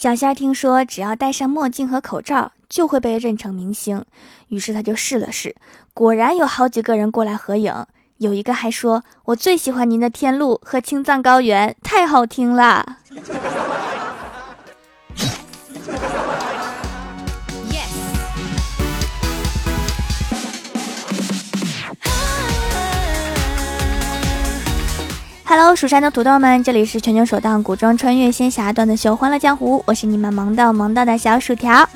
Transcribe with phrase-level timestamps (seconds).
[0.00, 4.02] 小仙儿听说只要戴上墨镜和口罩就会被认成明星，
[4.48, 5.54] 于是他就试了试，
[5.92, 7.84] 果然有好几个人过来合影，
[8.16, 12.96] 有一个还说：“我最喜欢您的《天路》和《青藏高原》，太好听了。”
[25.50, 31.88] Hello，蜀山的土豆们，这里是全球首档古装穿越仙侠段子秀《欢乐江湖》，我是你们萌到萌到的小薯条。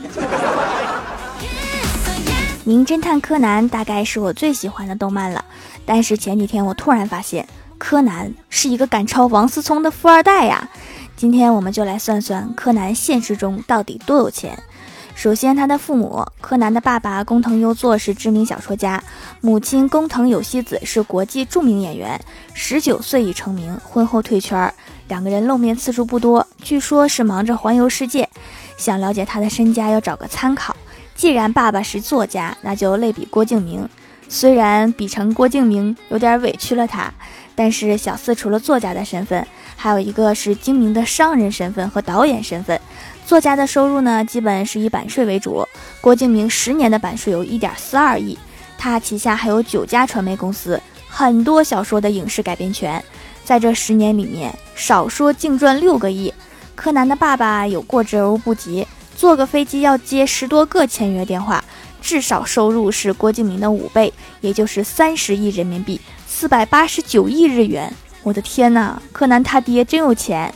[2.65, 5.45] 名侦探柯南大概是我最喜欢的动漫了，
[5.87, 7.47] 但是前几天我突然发现，
[7.79, 10.69] 柯南是一个赶超王思聪的富二代呀！
[11.15, 14.61] 今天我们就来算算柯南现实中到底多有钱。
[15.15, 19.03] 首先，他的父母，柯南的爸爸工藤优作是知名小说家，
[19.41, 22.21] 母亲工藤有希子是国际著名演员，
[22.53, 24.71] 十九岁已成名，婚后退圈，
[25.09, 28.29] 两个人露面次数不多，据说是忙着环游世界。
[28.77, 30.77] 想了解他的身家，要找个参考。
[31.15, 33.89] 既然爸爸是作家，那就类比郭敬明。
[34.29, 37.13] 虽然比成郭敬明有点委屈了他，
[37.55, 39.47] 但是小四除了作家的身份，
[39.77, 42.81] 还有一个是精明的商人身份和导演身份。
[43.27, 45.67] 作家的收入呢，基本是以版税为主。
[46.01, 48.39] 郭敬明十年的版税有一点四二亿，
[48.77, 53.03] 他旗下还有九家传媒公司，很多小说的影视改编权，
[53.43, 56.33] 在这十年里面，少说净赚六个亿。
[56.75, 58.87] 柯南的爸爸有过之而无不及，
[59.17, 61.65] 坐个飞机要接十多个签约电话，
[62.03, 67.91] 至少收入是郭敬明的五倍，也就是三十亿人民币，四百八十九亿日元。
[68.23, 70.53] 我的天哪，柯南他爹真有钱！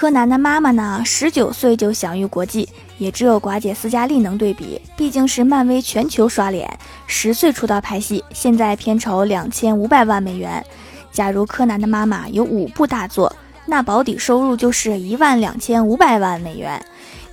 [0.00, 1.02] 柯南的妈妈呢？
[1.04, 6.66] 十九岁就享誉国际，也只有寡姐斯嘉丽能对比，毕竟是漫威全球刷脸。
[7.06, 10.64] 十岁出道拍戏，现在片酬两千五百万美元。
[11.12, 13.30] 假如柯南的妈妈有五部大作，
[13.66, 16.82] 那保底收入就是一万两千五百万美元。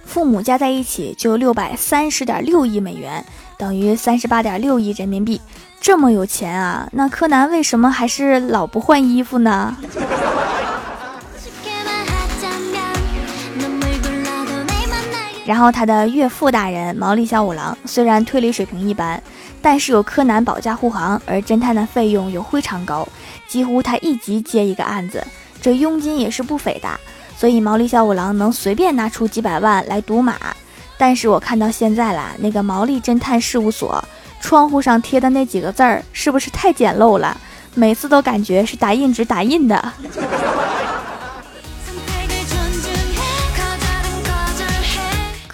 [0.03, 3.25] 父母加在一起就六百三十点六亿美元，
[3.57, 5.39] 等于三十八点六亿人民币。
[5.79, 6.89] 这么有钱啊？
[6.91, 9.77] 那柯南为什么还是老不换衣服呢？
[15.47, 19.23] 然后他的岳父大人毛利小五郎虽然推理水平一般，
[19.61, 23.07] 但是有柯南保驾护航，而侦探的费用又非常高，
[23.47, 25.25] 几乎他一集接一个案子，
[25.61, 26.89] 这佣金也是不菲的，
[27.37, 30.35] 所以毛利小五郎能随便拿出几百万来赌马。
[30.97, 34.03] 但是我看到现在啦，那个毛利侦探事务所
[34.41, 37.37] 窗户上贴的那几个字儿是不是太简陋了？
[37.73, 39.93] 每次都感觉是打印纸打印的。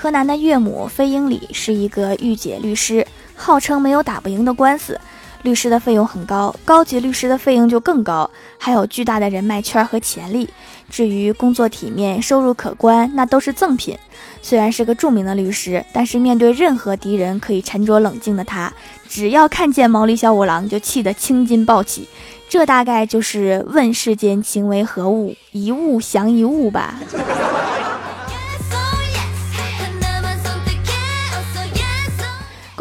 [0.04, 5.00] 柯南的岳母飞鹰里是一个御姐律师，号称没有打不赢的官司。
[5.44, 10.50] 律师的费用很高，高级律师的费用就更高，还有巨大的人脉圈和潜力。
[10.90, 13.98] 至于工作体面、收入可观，那都是赠品。
[14.42, 18.74] 虽然是个著名的律师，但是面对任何敌人可以沉着冷静的他，
[19.08, 22.10] 只要看见毛利小五郎就气得青筋暴起。
[22.50, 27.00] 这大概就是问世间情为何物，一物降一物吧。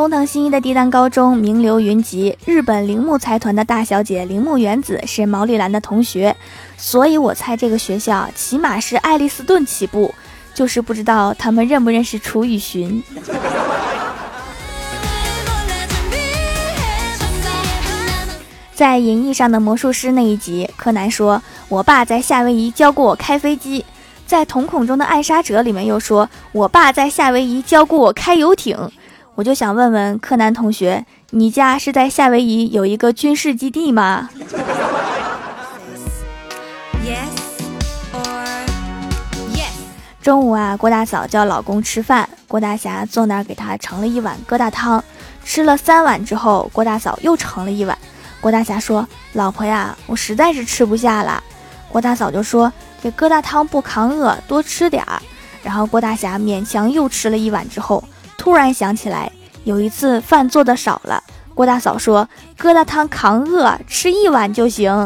[0.02, 6.36] 工藤新一的帝丹高中名流云集，日本铃木财团的大小姐铃木原子是毛利兰的同学，
[6.76, 10.12] 所以我猜这个学校起码是爱丽斯顿起步，
[10.54, 13.00] 就是不知道他们认不认识楚雨荨。
[18.74, 21.40] 在《银翼上的魔术师》那一集，柯南说
[21.70, 23.84] ：“我爸在夏威夷教过我开飞机。”
[24.26, 28.76] 在《瞳孔中的暗杀者》里面又说：“我爸在夏威夷教过我开游艇。”
[29.34, 34.28] 我就想问问柯南同学，你家是在夏威夷有一个军事基地吗？
[40.20, 45.02] 中午啊，郭大嫂叫老公吃饭，郭大侠坐那儿给他盛了一碗疙瘩汤，
[45.44, 47.96] 吃了三碗之后，郭大嫂又盛了一碗。
[48.40, 51.42] 郭大侠说：“老婆呀，我实在是吃不下了。”
[51.90, 52.72] 郭大嫂就说
[53.02, 55.20] ：“这疙瘩汤不扛饿，多吃点儿。”
[55.64, 58.04] 然后郭大侠勉强又吃了一碗之后。
[58.42, 59.30] 突然想起来，
[59.62, 61.22] 有一次饭做的少了，
[61.54, 62.28] 郭大嫂说
[62.58, 64.90] ：“疙瘩汤扛饿，吃一碗就行。”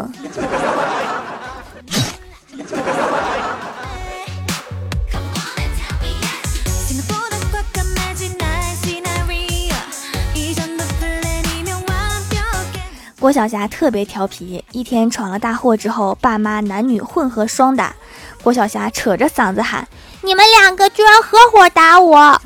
[13.21, 17.95] 郭晓霞特别调皮，一天闯了大祸之后，爸妈男女混合双打，
[18.43, 19.87] 郭晓霞扯着嗓子喊。
[20.23, 22.41] 你们两个居然合伙打我！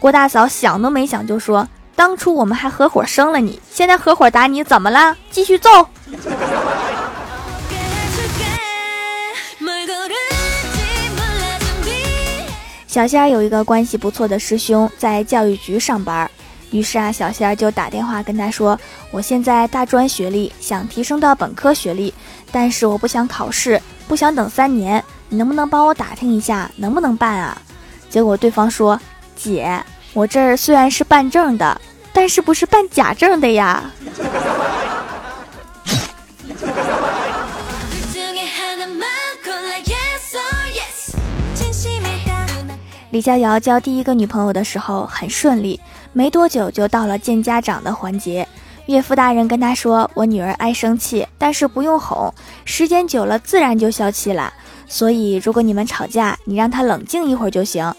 [0.00, 1.66] 郭大嫂想都没想就说
[1.96, 5.16] ：“当初我们还合伙生了你，现在合伙打你，怎么了？
[5.28, 5.68] 继续揍！
[12.86, 16.30] 小仙儿有一个关系不错的师兄在教育局上班，
[16.70, 18.78] 于是啊，小仙儿就打电话跟他说
[19.10, 22.14] ：“我现在大专学历，想提升到本科学历，
[22.52, 27.60] 但是我不想考试，不想等三年，你能不能帮我打听一下，能不能办啊？”
[28.08, 28.98] 结果对方说
[29.38, 29.80] ：“姐，
[30.12, 31.80] 我这儿虽然是办证的，
[32.12, 33.84] 但是不是办假证的呀。
[43.10, 45.80] ”李逍遥交第一个女朋友的时候很顺利，
[46.12, 48.46] 没多久就到了见家长的环节。
[48.84, 52.32] 岳父大人跟他说：“我女儿爱生气，但是不用哄，
[52.66, 54.52] 时间久了自然就消气了。
[54.86, 57.94] 所以如果你们吵架，你让她冷静一会儿就行。”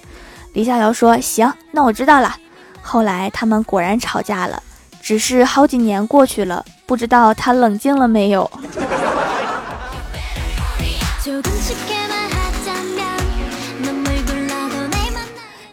[0.53, 2.35] 李逍遥说：“行，那我知道了。”
[2.81, 4.61] 后来他们果然吵架了，
[5.01, 8.49] 只是好几年过去了，不知道他冷静了没有。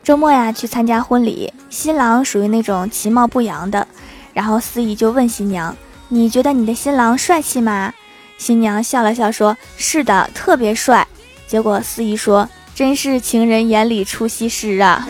[0.04, 3.88] 周末呀，去参加婚礼，新郎属于那种其貌不扬的，
[4.32, 5.74] 然后司仪就问新娘
[6.08, 7.92] ：“你觉得你的新郎帅气吗？”
[8.38, 11.04] 新娘笑了笑说：“是的，特别帅。”
[11.48, 15.08] 结果司仪说：“真是情人眼里出西施啊！”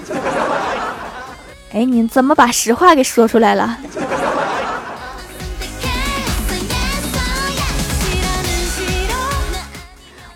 [1.74, 3.76] 哎，你怎么把实话给说出来了？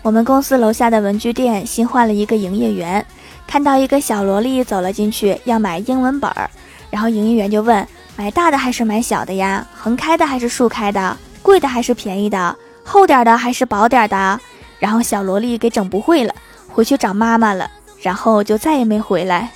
[0.01, 3.05] 我们公司楼下的文具店新换了一个营业员。
[3.47, 6.49] 看到一个小萝莉走了进去，要买英文本儿，
[6.89, 7.87] 然后营业员就问：
[8.17, 9.65] 买大的还是买小的呀？
[9.73, 11.17] 横开的还是竖开的？
[11.41, 12.53] 贵的还是便宜的？
[12.83, 14.39] 厚点的还是薄点的？
[14.79, 16.33] 然后小萝莉给整不会了，
[16.73, 17.69] 回去找妈妈了，
[18.01, 19.49] 然后就再也没回来。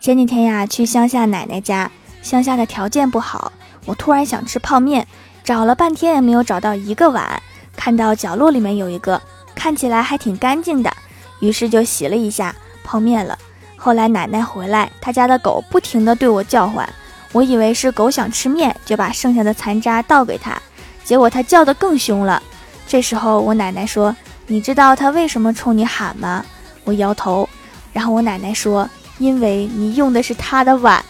[0.00, 1.90] 前几天呀，去乡下奶奶家，
[2.22, 3.52] 乡下的条件不好。
[3.86, 5.04] 我突然想吃泡面，
[5.42, 7.42] 找了半天也没有找到一个碗。
[7.74, 9.20] 看到角落里面有一个，
[9.54, 10.92] 看起来还挺干净的，
[11.40, 12.54] 于是就洗了一下
[12.84, 13.36] 泡面了。
[13.76, 16.88] 后来奶奶回来，她家的狗不停地对我叫唤，
[17.32, 20.60] 我以为是狗想吃面，就把剩下的残渣倒给它，
[21.04, 22.42] 结果它叫得更凶了。
[22.88, 24.14] 这时候我奶奶说
[24.46, 26.44] ：“你知道它为什么冲你喊吗？”
[26.84, 27.48] 我摇头，
[27.92, 28.88] 然后我奶奶说
[29.18, 31.04] ：“因为你用的是它的碗。”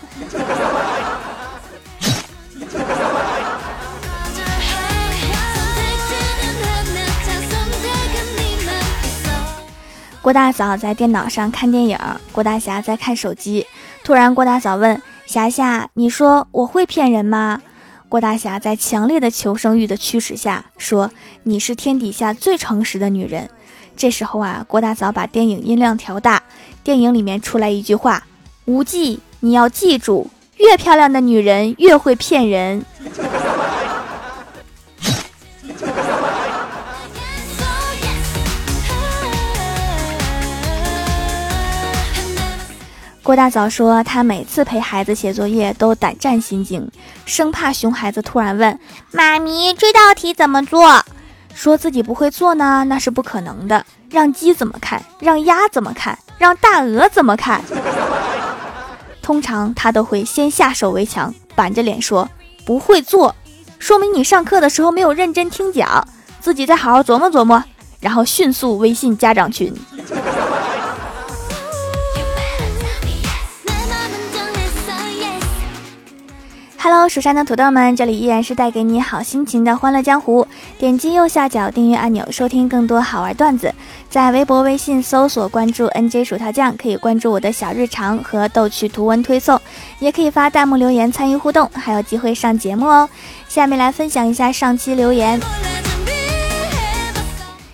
[10.23, 11.97] 郭大嫂在电脑上看电影，
[12.33, 13.65] 郭大侠在看手机。
[14.03, 17.61] 突然，郭大嫂问：“霞霞，你说我会骗人吗？”
[18.09, 21.11] 郭大侠在强烈的求生欲的驱使下说
[21.43, 23.51] ：“你是天底下最诚实的女人。”
[23.97, 26.43] 这时候啊，郭大嫂把电影音量调大，
[26.85, 28.25] 电影里面出来一句话
[28.67, 32.85] ：“无忌，你要记住，越漂亮的女人越会骗人。”
[43.27, 46.89] 郭大嫂说，她每次陪孩子写作业都胆战心惊，
[47.25, 48.79] 生怕熊孩子突然问
[49.11, 51.05] ：“妈咪，这道题怎么做？”
[51.53, 53.85] 说自己不会做呢，那是不可能的。
[54.11, 55.03] 让鸡怎么看？
[55.19, 56.17] 让鸭怎么看？
[56.39, 57.61] 让大鹅怎么看？
[59.21, 62.31] 通常他都会先下手为强，板着脸说
[62.65, 63.35] ：“不会做，
[63.81, 66.07] 说明你上课的时候没有认真听讲，
[66.39, 67.65] 自己再好好琢磨琢磨。”
[67.99, 69.75] 然后迅速微信家长群。
[76.97, 80.49] Hello，蜀山的土豆们，这里依然是带给你好心情的欢乐江湖。
[80.79, 83.71] 点击右下角订阅按钮，收听更多好玩段子。
[84.09, 89.61] 在微博、微信搜索关注 NJ 薯条酱，可以关注我的小日常和逗趣图文推送，
[89.99, 93.07] 也可以发弹幕留言参与互动，还有机会上节目哦。
[93.47, 95.39] 下面来分享一下上期留言。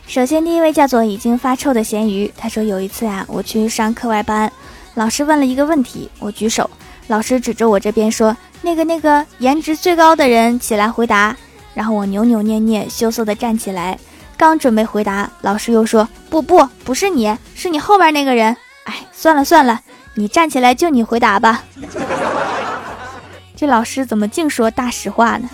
[0.08, 4.50] 首先，第一位叫做已经发臭的咸鱼，他说有一次啊，我去上课外班，
[4.94, 6.68] 老师问了一个问题，我举手，
[7.06, 8.36] 老师指着我这边说。
[8.62, 11.36] 那个那个颜值最高的人起来回答，
[11.74, 13.98] 然后我扭扭捏捏羞涩的站起来，
[14.36, 18.56] 刚准备回答，老师又说不不不是你，是你后边那个人。
[18.84, 19.80] 哎，算了算了，
[20.14, 21.62] 你站起来就你回答吧。
[23.54, 25.48] 这老师怎么净说大实话呢？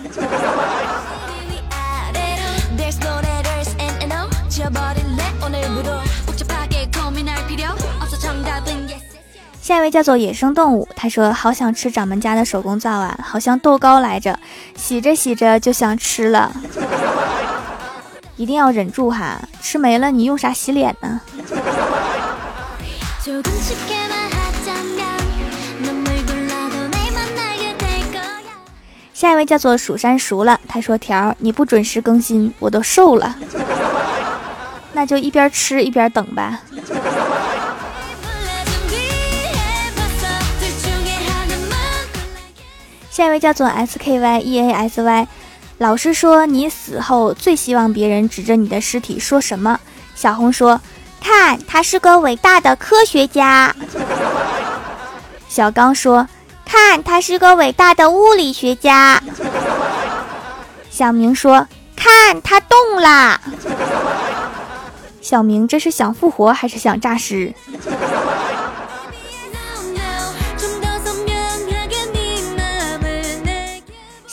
[9.69, 14.39] 下一位叫做野生动物，他说：“好想吃掌门家的手工皂啊，好像豆糕来着，
[14.75, 16.51] 洗着洗着就想吃了。”
[18.35, 21.21] 一定要忍住哈，吃没了你用啥洗脸呢？
[29.13, 33.35] 下一位叫做蜀山熟了，他说：“条你不准时更新，我都瘦了。
[34.93, 36.59] 那就一边吃一边等吧。”
[43.19, 45.27] 下一位叫做 S K Y E A S Y，
[45.79, 49.77] 老师说你死后最希望别人指着你的尸体说什么？
[50.15, 50.79] 小红说
[51.19, 53.75] ：“看，他是个伟大的科学家。”
[55.49, 56.25] 小刚说。
[56.63, 59.21] 看，他是个伟大的物理学家。
[60.89, 63.41] 小明说：“看，他动了。”
[65.19, 67.53] 小明这是想复活还是想诈尸？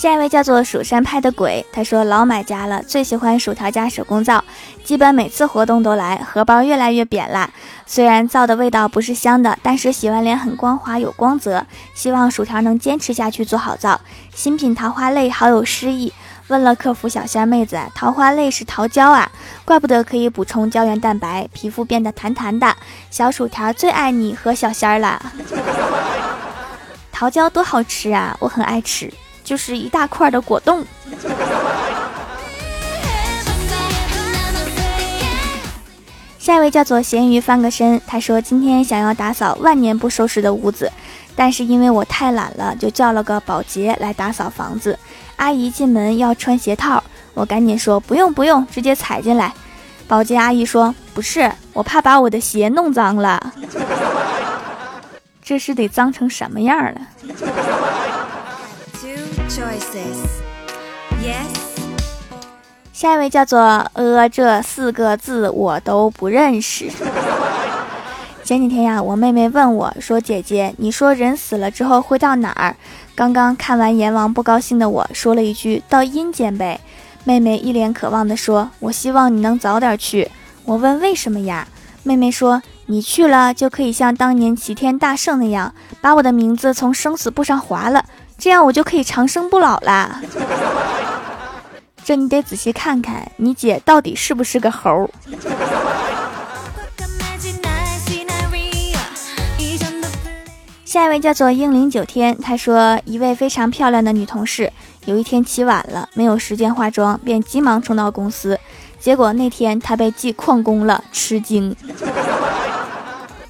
[0.07, 4.41] 下一位叫做蜀山派的鬼，他说老买家了，最喜欢薯条家手工皂，
[4.85, 7.51] 基本每次活动都来，荷包越来越扁了。
[7.87, 11.67] 虽然皂的味道不是香的，但是洗完脸很光滑有光泽。
[11.93, 14.01] 希望薯条能坚持下去做好皂。
[14.33, 16.13] 新品桃花泪好有诗意。
[16.47, 19.29] 问了客服小仙妹子，桃花泪是桃胶啊，
[19.65, 22.77] 怪不得可以补充胶原蛋白，皮肤变得弹弹的。
[23.11, 25.21] 小薯条最爱你和小仙儿了。
[27.11, 29.13] 桃胶多好吃啊，我很爱吃。
[29.47, 30.85] 就是一大块的果冻。
[36.39, 40.91] 下一位叫做咸鱼翻个身，他说今天想要打扫万年不收拾的屋子，
[41.35, 44.99] 但是因为我太懒了，就叫了个保洁来打扫房子。
[45.37, 47.03] 阿姨进门要穿鞋套，
[47.35, 49.53] 我赶紧说不用不用，直接踩进来。
[50.09, 53.53] 保洁阿姨说不是，我怕把我的鞋弄脏了。
[55.43, 57.01] 这是得脏成什么样了？
[59.49, 60.27] Choices,
[61.23, 61.47] yes
[62.93, 63.59] 下一位叫做
[63.93, 66.91] 呃，这四个字我都不认识。
[68.43, 72.75] 前几天呀，我妹妹问我说：“姐姐，你说人死了之后会到哪儿？”
[73.15, 76.81] 刚刚看完阎王，不高兴的我说了一句：“到阴间呗。”
[77.23, 80.31] 妹妹一脸渴望的说：“我希望你能早点去。”
[80.67, 81.69] 我问为什么呀？
[82.03, 88.05] 妹妹说：“你去了就可以像当年齐天大圣那样，把我的名字从生死簿上划了。”
[88.39, 90.21] 这样我就可以长生不老啦！
[92.05, 95.11] 这你得仔细看看，你姐到底是不是个猴？
[100.85, 104.73] 下一位叫做英灵九天，他说一位非常漂亮的女同事，
[105.07, 108.59] 有一天起晚了，没有时间化妆，便急忙冲到公司，
[109.01, 111.75] 结果那天她被记旷工了，吃惊，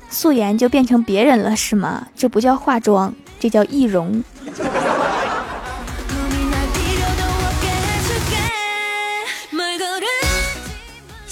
[0.09, 2.07] 素颜就变成别人了是吗？
[2.17, 4.25] 这不叫化妆，这叫易容。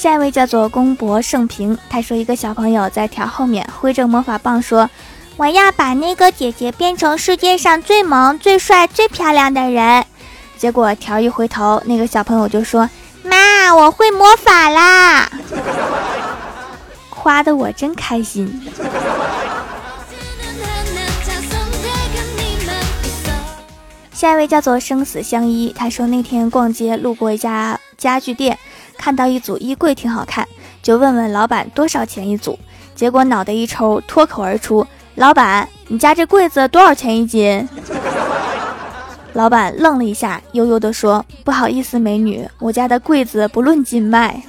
[0.05, 4.91] 下一位叫做公博盛平，他说一个小朋友在条后面挥着魔法棒说
[5.39, 10.05] ：“我要把那个姐姐变成世界上最萌、最帅、最漂亮的人。”
[10.59, 12.91] 结果条一回头，那个小朋友就说
[13.25, 15.33] ：“妈，我会魔法啦！”
[17.09, 18.63] 夸的我真开心。
[24.13, 28.59] 下一位叫做生死相依，他说那天逛街路过一家家具店。
[28.97, 30.47] 看到一组衣柜挺好看，
[30.83, 32.59] 就问问老板多少钱一组。
[32.95, 34.87] 结果脑袋一抽，脱口而出
[35.17, 37.69] ：“老板，你家这柜子多少钱一斤？”
[39.35, 44.41] 老板愣了一下，悠悠地说：“不好意思，美女，我家的柜子不论斤卖。”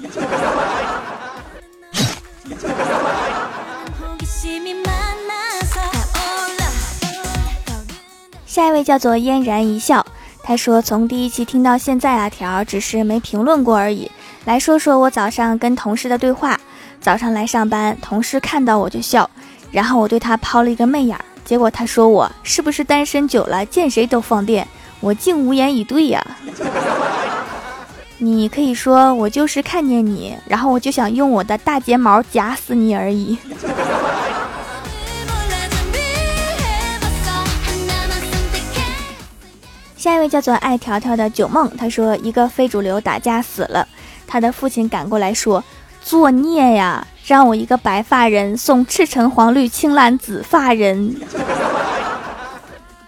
[8.46, 10.06] 下一位叫做嫣然一笑，
[10.44, 14.12] 他说：“从第一期听到现在啊，条只是没评论过而已。”
[14.46, 16.58] 来说说我早上跟同事的对话。
[17.02, 19.30] 早上来上班，同事看到我就笑，
[19.70, 24.68] 然后我对他抛了一个媚眼，结果他说我是不是单身久了，见谁都放电？
[25.02, 26.26] 我竟无言以对呀。
[28.18, 33.38] 你可以说我就是看见你，然后我就想用我的大睫毛夹死你而已。
[39.96, 43.88] 下一位叫做爱条条的九梦，他说一个非主流打架死了。
[44.28, 45.64] 他的父亲赶过来说
[46.04, 51.16] ：“作孽呀，让我一个白发人送赤橙黄绿青蓝紫发人。”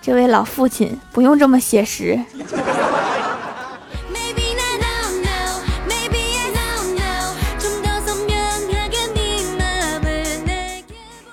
[0.01, 2.19] 这位老父亲不用这么写实。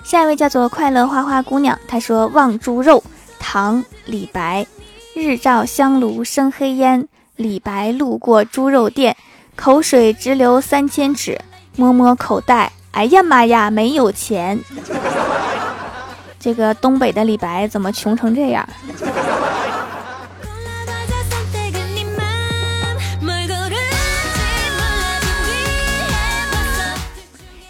[0.02, 3.02] 下一位叫做快乐花花姑娘，她说：“望猪肉，
[3.38, 4.66] 唐·李白。
[5.14, 9.16] 日照香炉生黑烟，李白路过猪肉店。”
[9.56, 11.40] 口水直流三千尺，
[11.76, 14.58] 摸摸口袋，哎呀妈呀，没有钱。
[16.38, 18.68] 这个东北的李白怎么穷成这样？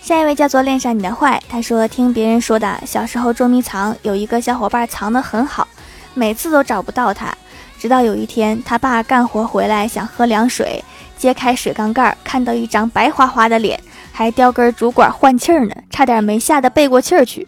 [0.03, 5.69] 下一位叫做恋上你的坏，他说听别人说的，小时候捉迷藏，有一个小伙伴藏得很好，
[6.14, 7.33] 每次都找不到他。
[7.79, 10.83] 直到有一天，他爸干活回来想喝凉水，
[11.16, 13.80] 揭开水缸盖，看到一张白花花的脸，
[14.12, 17.47] 还叼根竹管换气儿呢，差点没吓得背过气儿去。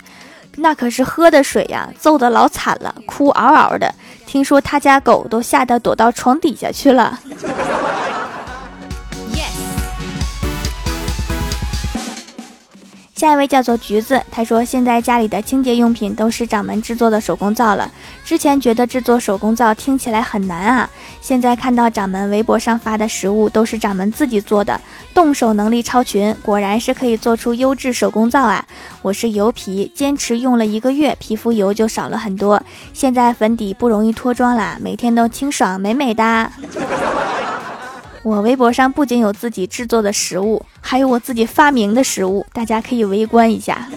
[0.57, 3.95] 那可是喝的水呀，揍得老惨了，哭嗷嗷的。
[4.27, 7.19] 听说他家狗都吓得躲到床底下去了。
[13.17, 17.91] 下一位叫做橘子，他说现在家里的清洁用品都是掌门制作的手工皂了。
[18.27, 20.91] 之前觉得制作手工皂听起来很难啊，
[21.23, 24.79] 现在看到掌门微博上发的食物都是掌门自己做的，
[25.15, 28.63] 动手能力超群，果然是可以做出优质手工皂啊！
[29.01, 36.53] 我是油皮，坚持用了一个月，皮肤油就少了很多，现在粉底不容易脱妆啦，每天都清爽美美哒。
[38.27, 43.89] 我微博上不仅有自己制作的食物，还有我自己发明的食物，大家可以围观一下。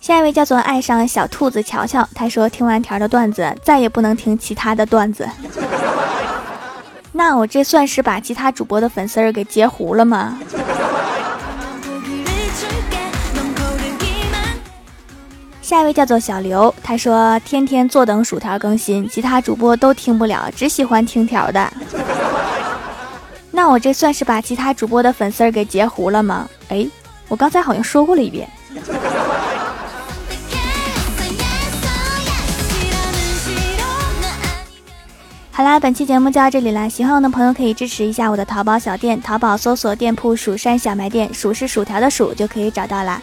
[0.00, 5.28] 下一位叫做爱上小兔子乔乔，他说听完条的段子，再也不能听其他的段子。
[7.10, 10.38] 那我这算是把其他主播的粉丝儿给截胡了吗？
[15.64, 21.72] 下一位叫做小刘，他说天天坐等薯条更新，其他主播都听不了，只喜欢听条的。
[23.50, 26.46] 那我这算是把其他主播的粉丝儿给截胡了吗？
[26.68, 26.86] 哎，
[27.28, 28.46] 我刚才好像说过了一遍。
[35.50, 36.86] 好啦，本期节目就到这里啦！
[36.86, 43.22] 喜欢我的朋友可以支持一下我的淘宝小店，淘宝搜索店铺“蜀山小卖店”，数是薯条的数就可以找到啦。